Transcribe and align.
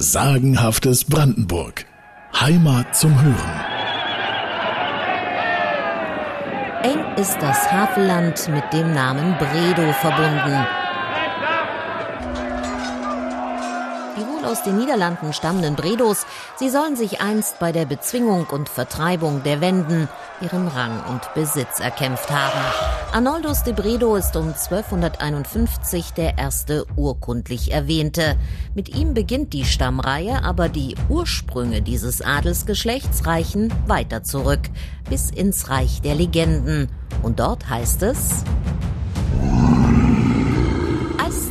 Sagenhaftes 0.00 1.04
Brandenburg. 1.06 1.84
Heimat 2.32 2.94
zum 2.94 3.20
Hören. 3.20 3.60
Eng 6.84 7.16
ist 7.16 7.36
das 7.40 7.72
Havelland 7.72 8.48
mit 8.48 8.62
dem 8.72 8.94
Namen 8.94 9.36
Bredow 9.38 9.92
verbunden. 9.94 10.66
aus 14.44 14.62
den 14.62 14.78
Niederlanden 14.78 15.34
stammenden 15.34 15.76
Bredos, 15.76 16.24
sie 16.56 16.70
sollen 16.70 16.96
sich 16.96 17.20
einst 17.20 17.58
bei 17.58 17.70
der 17.70 17.84
Bezwingung 17.84 18.46
und 18.46 18.70
Vertreibung 18.70 19.42
der 19.42 19.60
Wenden 19.60 20.08
ihren 20.40 20.68
Rang 20.68 21.02
und 21.10 21.34
Besitz 21.34 21.80
erkämpft 21.80 22.30
haben. 22.30 22.97
Arnoldus 23.12 23.62
de 23.62 23.72
Bredo 23.72 24.16
ist 24.16 24.36
um 24.36 24.48
1251 24.48 26.12
der 26.12 26.38
erste 26.38 26.86
urkundlich 26.96 27.72
erwähnte. 27.72 28.36
Mit 28.74 28.94
ihm 28.94 29.14
beginnt 29.14 29.52
die 29.52 29.64
Stammreihe, 29.64 30.44
aber 30.44 30.68
die 30.68 30.94
Ursprünge 31.08 31.82
dieses 31.82 32.20
Adelsgeschlechts 32.20 33.26
reichen 33.26 33.72
weiter 33.86 34.22
zurück, 34.22 34.70
bis 35.08 35.30
ins 35.30 35.70
Reich 35.70 36.02
der 36.02 36.14
Legenden. 36.14 36.88
Und 37.22 37.40
dort 37.40 37.68
heißt 37.68 38.02
es, 38.02 38.44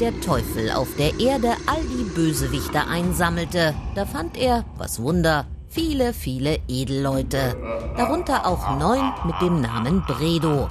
der 0.00 0.18
Teufel 0.22 0.70
auf 0.70 0.88
der 0.96 1.20
Erde 1.20 1.50
all 1.66 1.82
die 1.82 2.04
Bösewichter 2.14 2.88
einsammelte, 2.88 3.74
da 3.94 4.06
fand 4.06 4.38
er, 4.38 4.64
was 4.78 5.02
Wunder, 5.02 5.44
viele, 5.68 6.14
viele 6.14 6.58
Edelleute, 6.68 7.54
darunter 7.98 8.46
auch 8.46 8.78
neun 8.78 9.12
mit 9.26 9.34
dem 9.42 9.60
Namen 9.60 10.02
Bredo. 10.06 10.68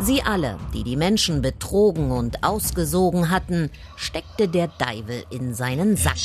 Sie 0.00 0.22
alle, 0.22 0.58
die 0.72 0.84
die 0.84 0.96
Menschen 0.96 1.42
betrogen 1.42 2.10
und 2.10 2.42
ausgesogen 2.44 3.30
hatten, 3.30 3.70
steckte 3.96 4.48
der 4.48 4.68
Deivel 4.68 5.24
in 5.30 5.54
seinen 5.54 5.96
Sack. 5.96 6.16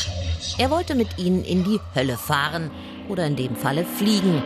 Er 0.57 0.70
wollte 0.70 0.95
mit 0.95 1.17
ihnen 1.17 1.43
in 1.43 1.63
die 1.63 1.79
Hölle 1.93 2.17
fahren 2.17 2.71
oder 3.09 3.26
in 3.26 3.35
dem 3.35 3.55
Falle 3.55 3.85
fliegen. 3.85 4.41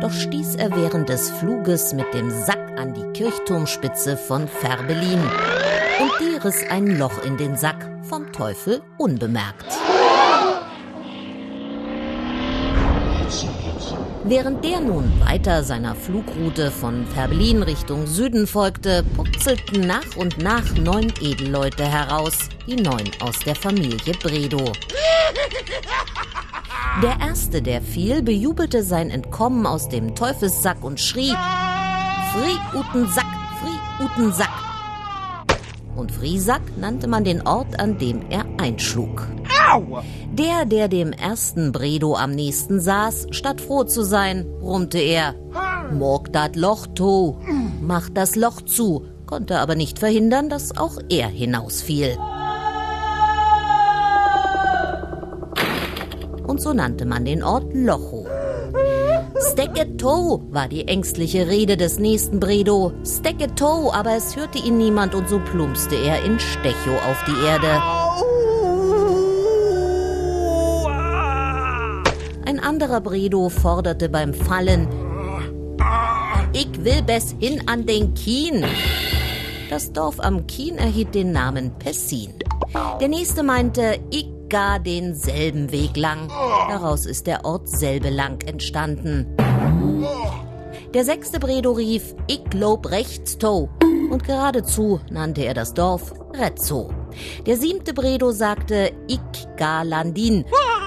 Doch 0.00 0.12
stieß 0.12 0.56
er 0.56 0.74
während 0.76 1.08
des 1.08 1.30
Fluges 1.30 1.94
mit 1.94 2.12
dem 2.12 2.30
Sack 2.30 2.78
an 2.78 2.92
die 2.92 3.06
Kirchturmspitze 3.18 4.16
von 4.16 4.48
Färbelin. 4.48 5.20
Und 5.20 6.12
die 6.20 6.36
riss 6.36 6.62
ein 6.68 6.98
Loch 6.98 7.22
in 7.24 7.36
den 7.36 7.56
Sack, 7.56 7.90
vom 8.02 8.30
Teufel 8.32 8.82
unbemerkt. 8.98 9.64
Während 14.24 14.64
der 14.64 14.80
nun 14.80 15.12
weiter 15.20 15.62
seiner 15.64 15.94
Flugroute 15.94 16.70
von 16.70 17.06
Färbelin 17.06 17.62
Richtung 17.62 18.06
Süden 18.06 18.46
folgte, 18.46 19.04
purzelten 19.16 19.86
nach 19.86 20.16
und 20.16 20.38
nach 20.38 20.74
neun 20.76 21.12
Edelleute 21.20 21.84
heraus, 21.84 22.48
die 22.66 22.76
neun 22.76 23.10
aus 23.20 23.38
der 23.40 23.54
Familie 23.54 24.14
Bredow. 24.22 24.72
Der 27.02 27.18
erste, 27.20 27.60
der 27.60 27.82
fiel, 27.82 28.22
bejubelte 28.22 28.82
sein 28.82 29.10
Entkommen 29.10 29.66
aus 29.66 29.88
dem 29.88 30.14
Teufelssack 30.14 30.82
und 30.82 31.00
schrie: 31.00 31.34
Friutensack, 32.32 33.26
Friutensack. 33.98 34.48
Und 35.96 36.12
Friesack 36.12 36.62
nannte 36.78 37.08
man 37.08 37.24
den 37.24 37.46
Ort, 37.46 37.78
an 37.78 37.98
dem 37.98 38.22
er 38.30 38.46
einschlug. 38.58 39.26
Der, 40.32 40.64
der 40.64 40.88
dem 40.88 41.12
ersten 41.12 41.72
Bredo 41.72 42.16
am 42.16 42.32
nächsten 42.32 42.80
saß, 42.80 43.28
statt 43.30 43.60
froh 43.60 43.84
zu 43.84 44.02
sein, 44.02 44.46
brummte 44.60 44.98
er. 44.98 45.34
Morg 45.92 46.32
dat 46.32 46.56
Loch 46.56 46.86
to, 46.94 47.38
mach 47.80 48.08
das 48.08 48.36
Loch 48.36 48.62
zu, 48.62 49.06
konnte 49.26 49.58
aber 49.58 49.74
nicht 49.74 49.98
verhindern, 49.98 50.48
dass 50.48 50.76
auch 50.76 50.98
er 51.08 51.28
hinausfiel. 51.28 52.18
Und 56.46 56.60
so 56.60 56.72
nannte 56.72 57.06
man 57.06 57.24
den 57.24 57.42
Ort 57.42 57.74
Locho. 57.74 58.26
Stecketo 59.50 60.42
war 60.50 60.68
die 60.68 60.86
ängstliche 60.88 61.48
Rede 61.48 61.76
des 61.76 61.98
nächsten 61.98 62.40
Bredo. 62.40 62.92
Stecketo, 63.04 63.92
aber 63.92 64.16
es 64.16 64.36
hörte 64.36 64.58
ihn 64.58 64.78
niemand 64.78 65.14
und 65.14 65.28
so 65.28 65.40
plumpste 65.40 65.96
er 65.96 66.24
in 66.24 66.38
Stecho 66.38 66.94
auf 66.94 67.24
die 67.26 67.46
Erde. 67.46 68.33
Anderer 72.64 73.00
Bredo 73.00 73.48
forderte 73.48 74.08
beim 74.08 74.34
Fallen, 74.34 74.88
ich 76.52 76.84
will 76.84 77.02
bis 77.02 77.34
hin 77.38 77.62
an 77.66 77.84
den 77.84 78.14
Kien. 78.14 78.64
Das 79.70 79.92
Dorf 79.92 80.20
am 80.20 80.46
Kien 80.46 80.78
erhielt 80.78 81.14
den 81.14 81.32
Namen 81.32 81.72
Pessin. 81.78 82.32
Der 83.00 83.08
nächste 83.08 83.42
meinte, 83.42 83.98
ich 84.10 84.28
gar 84.48 84.78
denselben 84.78 85.72
Weg 85.72 85.96
lang. 85.96 86.28
Daraus 86.68 87.06
ist 87.06 87.26
der 87.26 87.44
Ort 87.44 87.68
Selbelang 87.68 88.40
entstanden. 88.42 89.26
Der 90.94 91.04
sechste 91.04 91.40
Bredo 91.40 91.72
rief, 91.72 92.14
ich 92.28 92.44
lob 92.54 92.90
rechts 92.90 93.36
to. 93.36 93.68
Und 94.10 94.22
geradezu 94.22 95.00
nannte 95.10 95.44
er 95.44 95.54
das 95.54 95.74
Dorf 95.74 96.14
Rezzo. 96.32 96.90
Der 97.46 97.56
siebte 97.56 97.94
Bredo 97.94 98.30
sagte, 98.30 98.92
ich 99.08 99.18
ga 99.56 99.82
Landin. 99.82 100.44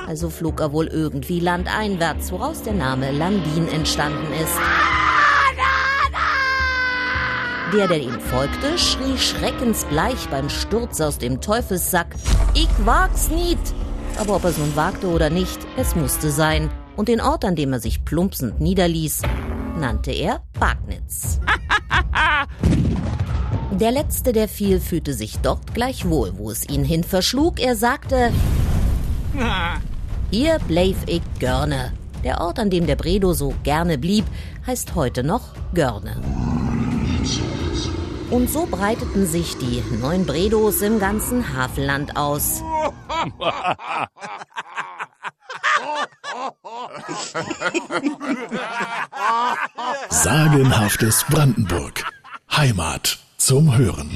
Also 0.07 0.29
flog 0.29 0.62
er 0.62 0.72
wohl 0.72 0.88
irgendwie 0.88 1.41
landeinwärts, 1.41 2.31
woraus 2.31 2.63
der 2.63 2.73
Name 2.73 3.12
Landin 3.12 3.68
entstanden 3.68 4.31
ist. 4.41 4.57
Der, 7.73 7.90
der 7.90 8.00
ihm 8.00 8.17
folgte, 8.22 8.78
schrie 8.78 9.17
schreckensbleich 9.17 10.29
beim 10.29 10.50
Sturz 10.50 11.01
aus 11.01 11.17
dem 11.17 11.41
Teufelssack. 11.41 12.16
Ich 12.53 12.69
wag's 12.85 13.29
nicht! 13.29 13.59
Aber 14.17 14.38
ob 14.38 14.46
er 14.46 14.51
es 14.51 14.57
nun 14.57 14.73
wagte 14.78 15.07
oder 15.07 15.29
nicht, 15.29 15.59
es 15.75 15.94
musste 15.94 16.31
sein. 16.31 16.69
Und 16.96 17.09
den 17.09 17.19
Ort, 17.19 17.44
an 17.44 17.57
dem 17.57 17.73
er 17.73 17.81
sich 17.81 18.06
plumpsend 18.06 18.62
niederließ, 18.62 19.23
nannte 19.78 20.12
er 20.12 20.41
Bagnitz. 20.57 21.41
Der 23.72 23.91
letzte, 23.91 24.31
der 24.34 24.47
fiel, 24.47 24.79
fühlte 24.79 25.13
sich 25.13 25.38
dort 25.40 25.75
gleich 25.75 26.09
wohl, 26.09 26.34
wo 26.38 26.50
es 26.50 26.67
ihn 26.67 26.84
hin 26.84 27.03
verschlug. 27.03 27.59
Er 27.59 27.75
sagte, 27.75 28.31
hier 30.29 30.59
bleib 30.67 30.95
ich 31.07 31.21
Görne. 31.39 31.93
Der 32.23 32.41
Ort, 32.41 32.59
an 32.59 32.69
dem 32.69 32.88
der 32.88 32.95
Bredo 32.95 33.33
so 33.33 33.53
gerne 33.63 33.97
blieb, 33.97 34.25
heißt 34.65 34.95
heute 34.95 35.23
noch 35.23 35.53
Görne. 35.73 36.21
Und 38.29 38.49
so 38.49 38.66
breiteten 38.66 39.25
sich 39.25 39.57
die 39.57 39.81
neun 40.01 40.25
Bredos 40.25 40.81
im 40.81 40.99
ganzen 40.99 41.53
Havelland 41.53 42.17
aus. 42.17 42.61
Sagenhaftes 50.09 51.25
Brandenburg. 51.29 52.03
Heimat 52.51 53.17
zum 53.37 53.77
Hören. 53.77 54.11